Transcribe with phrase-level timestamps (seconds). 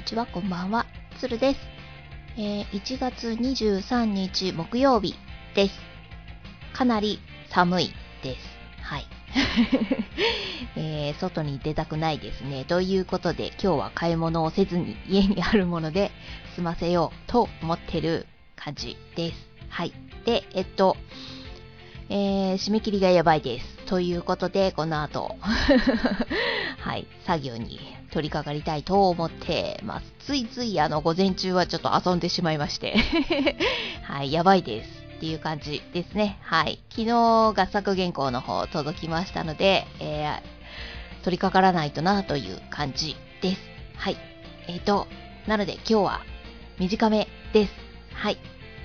[0.00, 0.24] にちは。
[0.24, 0.86] こんばんは。
[1.20, 1.60] つるです。
[2.38, 5.14] えー、1月23日木曜日
[5.54, 5.74] です。
[6.72, 7.18] かなり
[7.50, 7.92] 寒い
[8.22, 8.40] です。
[8.80, 9.06] はい。
[10.74, 12.64] えー、外に出たくないですね。
[12.64, 16.12] ということで、今日は買い物をせずに家にあるもので
[16.54, 19.48] 済ませようと思ってる感じです。
[19.68, 19.92] はい。
[20.24, 20.96] で、えっと、
[22.08, 23.79] えー、締め切りがやばいです。
[23.90, 27.80] ということで、この後、 はい、作業に
[28.12, 30.06] 取り掛かりたいと思ってます。
[30.20, 32.94] ついついあの、午前中はちょっと遊んでしまいまして、
[34.06, 34.90] はい、やばいです。
[35.16, 36.38] っていう感じですね。
[36.40, 36.78] はい。
[36.90, 43.60] 昨日、合作原稿の方届きましたので、えー、取り掛からないとなという感じです。
[43.96, 44.16] はい。
[44.68, 45.08] えっ、ー、と、
[45.48, 46.20] なので今日は
[46.78, 47.72] 短めです。
[48.14, 48.38] はい。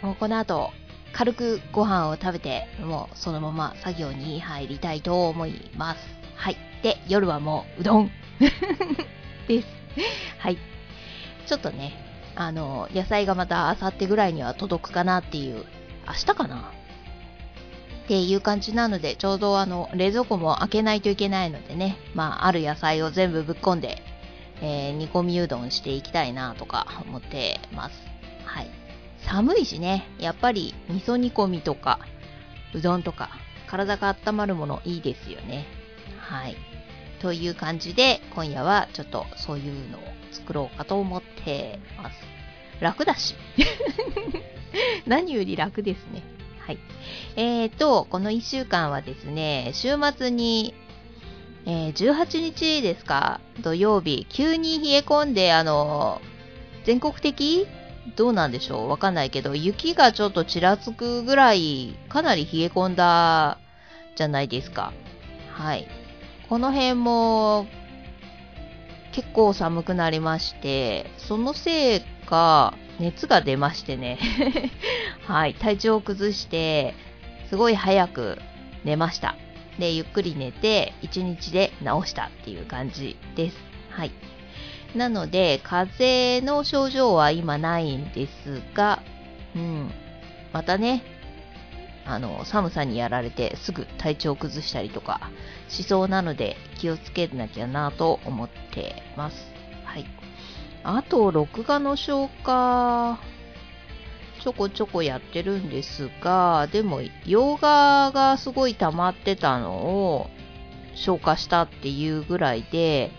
[0.00, 0.70] もうこの後、
[1.12, 6.00] 軽くご飯を食べて、もうそのまま作業に入りたいと思います。
[6.34, 6.56] はい。
[6.82, 8.10] で、夜はもううどん
[9.48, 9.68] です。
[10.38, 10.58] はい。
[11.46, 11.92] ちょっとね、
[12.34, 15.64] あの、野菜がまたあさってぐらいには届くかなっていう、
[16.06, 16.72] 明日かな？
[18.04, 24.02] っていう感じなので、ちょうどあの、冷蔵庫も開けないといけないのでね、まあ、ある野菜を全部ぶっ込んで、
[24.60, 27.94] えー、煮込みうどんしていきたいなとか思ってます。
[28.44, 28.81] はい。
[29.26, 32.00] 寒いしね、やっぱり味噌煮込みとか、
[32.74, 33.30] うどんとか、
[33.66, 35.66] 体が温まるものいいですよね。
[36.18, 36.56] はい。
[37.20, 42.16] という感じで、今夜はちょっとそういうのを作ろうかと思ってます。
[42.80, 43.34] 楽だし。
[45.06, 46.22] 何より楽ですね。
[46.58, 46.78] はい。
[47.36, 50.74] えーと、この1週間はですね、週末に、
[51.64, 56.20] えー、18日ですか、土曜日、急に冷え込んで、あの、
[56.84, 57.66] 全国的
[58.16, 63.58] どうなんでしょうわかんないけど、雪がちょっとちらつくぐらい、かなり冷え込んだ
[64.16, 64.92] じゃないですか。
[65.52, 65.86] はい。
[66.48, 67.66] この辺も、
[69.12, 74.18] 結構寒くなりまして、そのせいか、熱が出ましてね。
[75.26, 75.54] はい。
[75.54, 76.94] 体調を崩して、
[77.48, 78.38] すごい早く
[78.84, 79.36] 寝ました。
[79.78, 83.56] で、ゆっくり寝て、1日で治したっていう感じです。
[83.90, 84.10] はい。
[84.94, 89.02] なので、風邪の症状は今ないんですが、
[89.56, 89.90] うん。
[90.52, 91.02] またね、
[92.04, 95.30] あの、寒さにやられてすぐ体調を崩したりとか
[95.68, 99.52] しそうなので気をつけなきゃなと思ってます。
[99.84, 100.04] はい。
[100.84, 103.18] あと、録画の消化、
[104.42, 110.28] ちょこちょこやってるんですが、でも、洋画がすごい溜まってたのを
[110.94, 113.12] 消化したっていうぐらいで、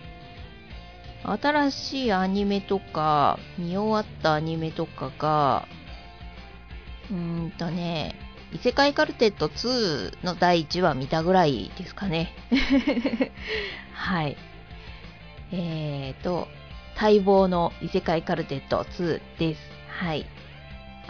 [1.24, 5.66] 新しいアニメとか、見終わったアニメとかが、
[7.10, 8.14] うーんとね、
[8.52, 12.32] 異世界カルテット2の第1話見たぐらいですかね。
[13.94, 14.36] はい。
[15.50, 16.48] えーと、
[17.00, 19.60] 待望の異世界カルテット2です。
[19.88, 20.26] はい。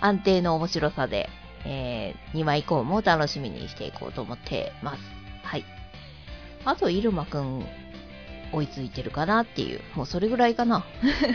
[0.00, 1.28] 安定の面白さで、
[1.64, 5.00] えー、2枚以降も楽しみにしていこうと思ってます。
[5.42, 5.64] はい。
[6.64, 7.66] あと、イルマくん
[8.54, 10.84] 追いついてるかなっていう、もうそれぐらいかな。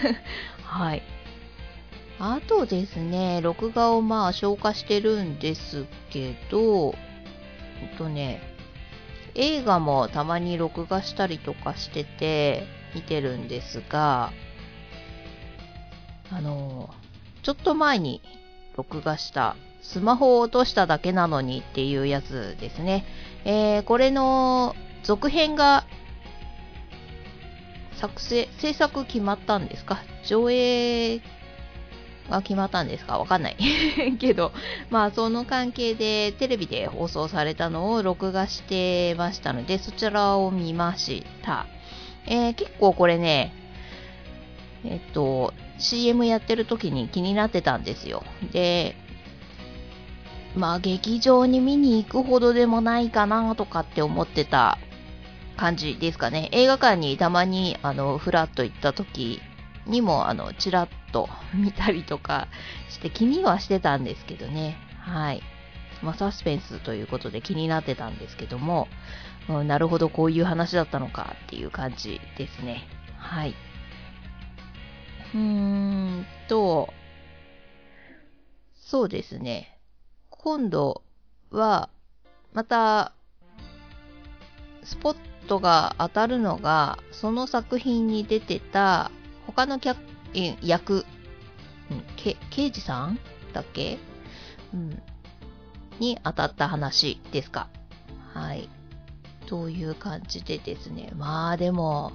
[0.63, 1.03] はい。
[2.19, 6.96] あとですね、録画をまあ消化してるんですけど、
[7.81, 8.41] えっとね、
[9.35, 14.31] 映画もたまに録画したりとかしてて見てるんですが、
[16.31, 16.90] あの、
[17.41, 18.22] ちょっと前に
[18.75, 23.06] 録画したスマホを落としただけなのにっていうやつですね。
[23.46, 25.86] えー、これの続編が
[27.99, 29.99] 作成、制作決まったんですか？
[30.25, 31.21] 上映
[32.29, 33.17] が決まったんですか？
[33.19, 33.57] わかんない
[34.19, 34.51] けど、
[34.89, 41.65] まあその関係でテレビで放送されたのを録画してましたので、そちらを見ました。
[42.25, 43.53] えー、結構これね、
[44.85, 48.24] えっと、CM やってる時に気になってたんですよ。
[48.51, 48.95] で、
[50.56, 54.77] まあ劇場に見に行くほどでもないかなとかって思ってた
[55.59, 56.47] 感じですかね。
[56.53, 59.41] 映画館にたまに、あの、ふらっと行った時
[59.85, 62.47] にも、あの、ちらっと見たりとか
[62.88, 64.77] して気にはしてたんですけどね。
[65.01, 65.44] はい。
[66.01, 68.88] まあ、サスペンスということで気になってたんですけども、
[69.50, 72.88] うん、なるほどこういう話だったのかっていう感じですね。
[73.17, 73.53] はい。
[75.35, 76.94] うーんと、
[78.75, 79.77] そうですね。
[80.29, 81.01] 今度
[81.51, 81.89] は、
[82.53, 83.12] また、
[84.83, 89.12] スポットが当たるのが、その作品に出てた
[89.48, 90.00] 他の客
[90.62, 91.06] 役、
[91.92, 93.19] うん、け刑事さん
[93.51, 93.98] だっけ？
[94.74, 95.01] うん。
[96.00, 97.68] に当たった話ですか。
[98.34, 98.69] はい。
[99.48, 101.12] という感じでですね。
[101.18, 102.13] まあでも、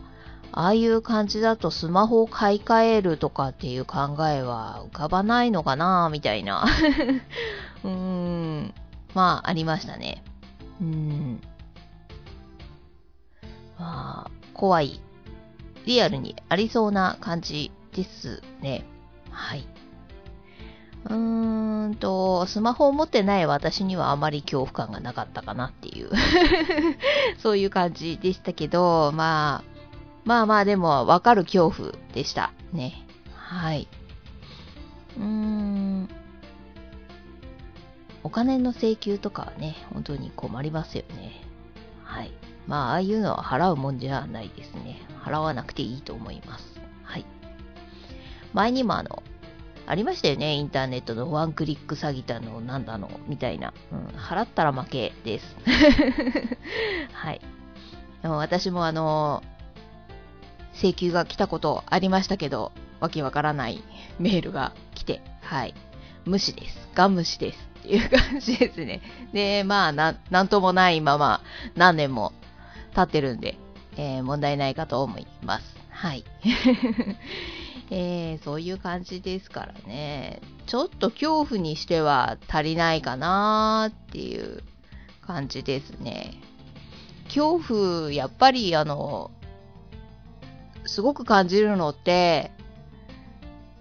[0.53, 6.65] ああいう感じだとスマホを買い替えるとかっていう考えは浮かばないのかなみたいな。
[7.83, 8.75] うーん。
[9.15, 10.23] まあ、ありましたね。
[10.81, 11.41] うん。
[13.79, 15.00] まあ、怖い。
[15.87, 18.85] リアルにありそうな感じですね。
[19.31, 19.67] はい。
[21.05, 26.11] うーんと、スマホを持ってない私にはあまり恐怖感がなかったかなっていう
[27.38, 29.65] そういう感じでしたけど、まあ、
[30.25, 32.53] まあまあでもわかる恐怖でした。
[32.73, 33.06] ね。
[33.35, 33.87] はい。
[35.19, 36.09] うーん。
[38.23, 41.43] お金の請求とかはね、本当に困りますよね。
[42.03, 42.32] はい。
[42.66, 45.00] まあ、ああいうのは払うもんじゃないですね。
[45.22, 46.81] 払わなくていいと思います。
[47.02, 47.26] はい。
[48.52, 49.22] 前にもあの、
[49.87, 50.55] ありましたよね。
[50.55, 53.75] インターネットのワンクリック詐欺だの、なんだの、みたいな。
[53.93, 55.56] うん、払ったら負けです。
[57.12, 57.40] はい。
[58.22, 59.43] でも私もあの、
[60.75, 63.82] 請求が来たことありましたけど、わけわからない
[64.19, 65.75] メールが来て、はい。
[66.25, 66.88] 無視です。
[66.94, 67.69] ガン無視です。
[67.81, 69.02] っていう感じですね。
[69.34, 71.43] で、まあ、な、なんともないまま、
[71.76, 72.32] 何年も
[72.94, 73.58] 経ってるんで、
[73.96, 75.76] えー、問題ないかと思います。
[75.91, 76.25] はい。
[77.91, 80.41] えー、そういう感じですからね。
[80.67, 84.62] ちょっと恐怖にしては足りないかなーっていう
[85.26, 86.35] 感じですね。
[87.26, 89.31] 恐怖、やっぱりあの、
[90.87, 92.50] すごく感じるのって、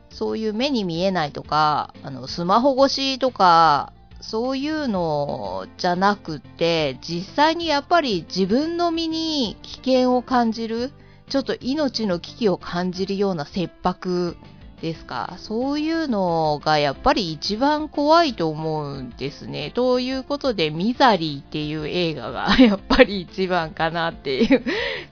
[0.10, 3.94] そういう目に見えないとか、あの、スマホ越しとか、
[4.30, 10.92] そういうのじゃなくて、実際にやっぱり自分の身に危険を感じる。
[11.30, 14.36] ちょっと命の危機を感じるような切迫
[14.82, 15.36] ですか？
[15.38, 19.72] そういうのがやっぱり一番怖いと思うんですね。
[19.72, 24.64] ということで、ミザリーっていう映画が やっぱり一番かなっていう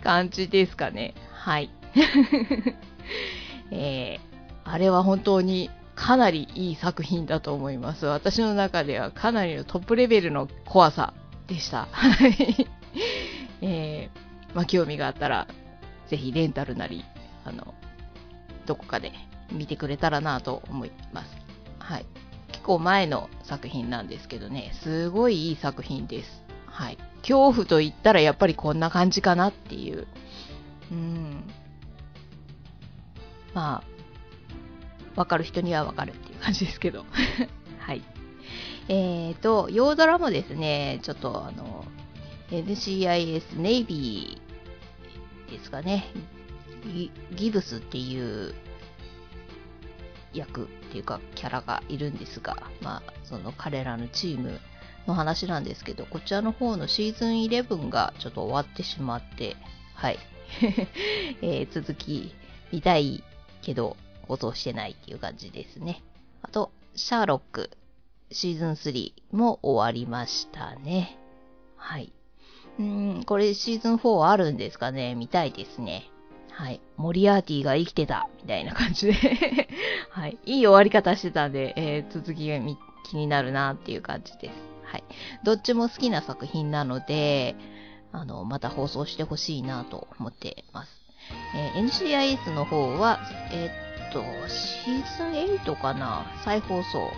[0.04, 1.14] 感じですかね。
[1.34, 1.70] はい。
[3.72, 8.06] えー、あれは本当にかなりいい作品だと思います。
[8.06, 11.14] 私の中ではかなりのトップレベルの怖さ
[11.48, 11.88] でした。
[11.92, 12.68] はい。
[13.62, 15.48] えー、まあ、興味があったら
[16.08, 17.06] ぜひレンタルなり、
[17.46, 17.74] あの、
[18.66, 19.12] どこかで
[19.52, 21.30] 見てくれたらなと思います。
[21.80, 22.06] はい。
[22.50, 26.44] 結構前の作品なんですけどね、すごいいい作品です。
[26.66, 26.98] はい。
[27.22, 30.08] 恐怖と言ったらやっぱりこんな感じかなっていう。
[30.92, 31.44] うん。
[33.54, 33.91] まあ、
[35.16, 37.06] わかる人にはわかるっていう感じですけど。
[37.80, 38.02] はい。
[38.88, 41.86] えーと、洋ドラもですね、ちょっとあの、
[42.50, 46.06] NCIS ネイビーですかね、
[47.36, 48.54] ギブスっていう
[50.34, 54.60] 役っていうかキャラがいるんですが、まあ、その彼らのチーム
[55.08, 59.56] の話なんですけど、こちらの方のシーズン11がちょっと終わってしまって、
[59.96, 60.20] はい。
[61.42, 62.34] えー、続き
[62.72, 63.24] 見たい
[63.62, 63.96] けど
[64.28, 66.02] 放送してないっていう感じですね。
[66.42, 67.70] あと、シャーロック
[68.32, 71.18] シーズン3も終わりましたね。
[71.76, 72.14] はい。
[72.80, 75.16] うん、これシーズン4あるんですかね？
[75.16, 76.10] 見たいですね。
[76.52, 76.82] はい。
[76.98, 79.14] モリアーティが生きてた、みたいな感じで
[80.12, 80.38] はい。
[80.46, 82.60] いい終わり方してたんで、えー、続きが
[83.10, 84.56] 気になるなっていう感じです。
[84.84, 85.04] はい。
[85.44, 87.56] どっちも好きな作品なので、
[88.12, 90.92] あの、また放送してほしいなと思ってます。
[91.56, 93.20] えー、NCIS の方は、
[93.52, 93.81] えー、
[94.12, 95.32] と、シーズン
[95.64, 96.26] 8かな？
[96.44, 97.12] 再放送。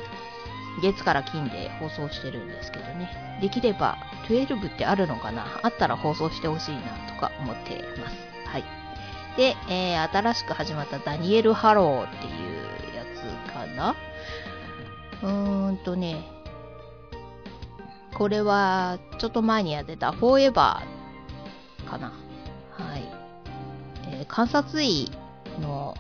[0.82, 3.38] 月から金で放送してるんですけどね。
[3.42, 3.98] できれば
[4.28, 5.46] 12ってあるのかな？
[5.62, 6.82] あったら放送してほしいな
[7.14, 8.18] とか思ってます。
[8.48, 8.64] はい。
[9.38, 13.96] で、えー、新しく始まったダニエル・ハローっていうやつかな？
[15.22, 16.24] うーんとね、
[18.16, 22.14] これは、ちょっと前にやってた、フォーエバーかな？
[22.72, 23.04] はい。
[24.10, 25.12] えー、観察医
[25.62, 25.96] の、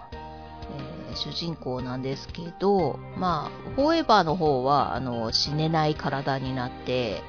[1.15, 7.21] 主人公なんですけど、まあ、フォーエバーの方は、あの、死ねない体になって、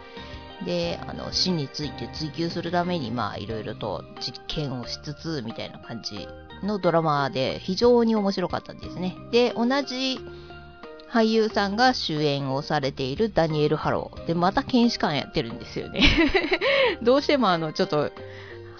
[0.64, 6.28] で、あの、死について追求するために、まあ、いろいろと実験をしつつ、みたいな感じ
[6.62, 9.16] のドラマで、非常に面白かったんですね。
[9.30, 10.18] で、同じ
[11.10, 14.26] 俳優さんが主演をされているダニエル・ハロー。
[14.26, 16.02] で、また検視官やってるんですよね。
[17.02, 18.10] どうしてもあの、ちょっと、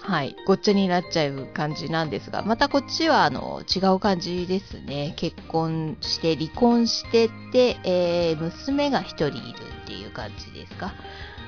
[0.07, 5.15] はい、ごっちゃになっちゃう感じなんですが、またこっちはあの違う感じですね。
[5.17, 9.37] 結婚して離婚してて、えー、娘が一人いる
[9.83, 10.93] っていう感じですか？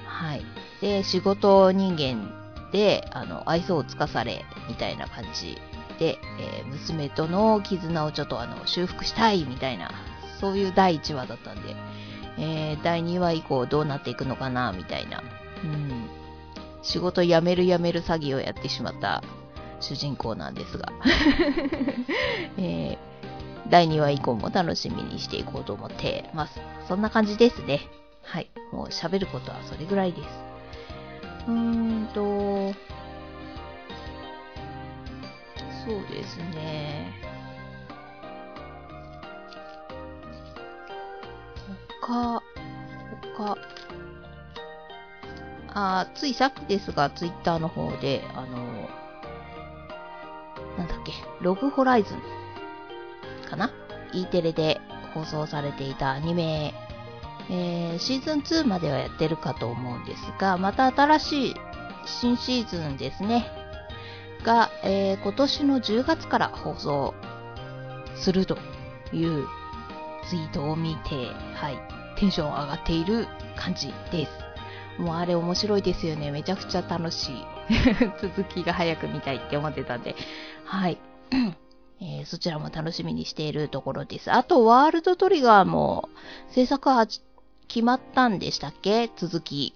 [0.08, 0.42] はい。
[0.82, 2.32] で、仕事人間
[2.72, 5.60] で、あの、愛想をつかされ、みたいな感じ
[6.00, 9.92] で、えー、娘との絆をちょっとあの、修復したい、みたいな、
[10.42, 11.76] そういう第1話だったんで、
[12.40, 15.22] えー、第2話以降どうなっていくのかな、みたいな。
[15.64, 16.10] うん。
[16.88, 19.22] 仕事辞める辞める詐欺をやってしまった
[19.82, 20.92] 主人公なんですが、
[22.58, 22.98] えー、
[23.70, 26.62] 第2話以降も楽しみにしていこうと思ってます。
[26.88, 27.82] そんな感じですね。
[28.24, 28.50] はい。
[28.72, 30.30] もう喋ることはそれぐらいです。
[31.50, 32.74] うーんと、
[35.86, 37.12] そうですね。
[42.02, 42.42] 他、
[45.80, 48.58] あついさっきですが、ツイッターの方で、あの、
[50.76, 52.20] なんだっけ、ログホライズン
[53.48, 53.72] かな
[54.12, 54.82] ?E テレで
[55.14, 56.74] 放送されていたアニメ、
[57.52, 61.56] えー、シーズン2まではやってるかと思うんですが、また新しい
[62.08, 63.46] 新シーズンですね。
[64.44, 67.14] が、えー、今年の10月から放送
[68.16, 68.58] すると
[69.14, 69.46] いう
[70.28, 71.78] ツイートを見て、はい、
[72.18, 74.48] テンション上がっている感じです。
[74.98, 76.32] もうあれ面白いですよね。
[76.32, 77.36] めちゃくちゃ楽しい。
[78.22, 80.16] 続きが早く見たいって思ってたんで、
[80.66, 80.98] はい。
[82.00, 84.32] えー、そちらも楽しみにしているところです。
[84.32, 86.10] あと、ワールドトリガーも
[86.50, 87.22] 制作は決
[87.84, 89.10] まったんでしたっけ？
[89.16, 89.74] 続き。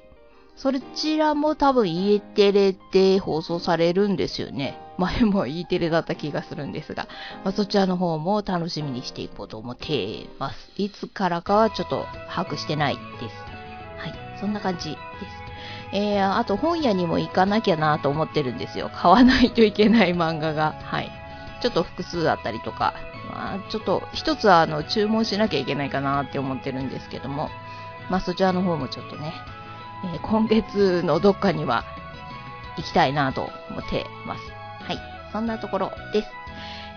[0.56, 4.78] そちらも多分 E テレで放送されるんですよね。
[4.98, 7.08] 前も E テレだった気がするんですが、
[7.44, 10.72] まあ、そちらの方も楽しみにしていこうと思ってます。
[10.78, 13.51] いつからかはちょっと把握してないです。
[14.42, 14.98] そんな感じです。
[15.94, 18.90] えー、あと本屋にも行かなきゃなと思ってるんですよ。
[18.94, 20.74] 買わないといけない漫画が。
[20.84, 21.12] はい。
[21.62, 22.94] ちょっと複数あったりとか、
[23.30, 27.50] まあ、ちょっと一つはあの注文しなきゃいけないかなって思ってるんですけども、
[28.10, 29.34] まあそちらの方もちょっとね、
[30.14, 31.84] えー、今月のどっかには
[32.78, 34.42] 行きたいなと思ってます。
[34.84, 34.98] はい。
[35.32, 36.28] そんなところです。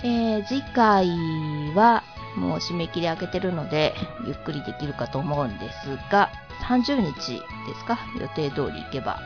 [0.04, 1.08] えー、次回
[1.74, 2.02] は、
[2.36, 3.94] もう締め切り開けてるので、
[4.26, 6.30] ゆっくりできるかと思うんですが、
[6.68, 7.42] 30日で
[7.76, 7.98] すか？
[8.20, 9.20] 予定通り行けば。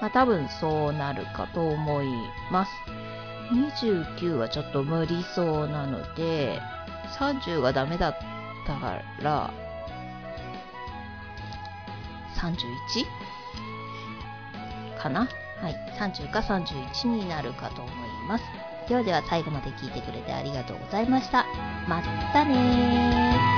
[0.00, 2.06] まあ多分そうなるかと思い
[2.52, 2.70] ます。
[3.52, 6.60] 29はちょっと無理そうなので、
[7.18, 8.16] 30がダメだっ
[8.66, 8.74] た
[9.22, 9.50] ら、
[12.36, 12.58] 31?
[15.02, 15.20] かな？
[15.60, 15.74] はい。
[15.98, 17.94] 30か31になるかと思い
[18.28, 18.44] ます。
[18.88, 21.44] ではでは最後まで聞いてくれてありがとうございました。
[21.86, 22.02] ま
[22.32, 23.57] たねー。